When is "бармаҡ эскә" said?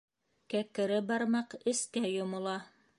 1.11-2.07